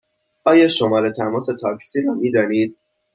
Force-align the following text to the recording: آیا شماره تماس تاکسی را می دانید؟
آیا 0.51 0.67
شماره 0.77 1.09
تماس 1.17 1.45
تاکسی 1.61 2.01
را 2.01 2.13
می 2.13 2.31
دانید؟ 2.31 2.77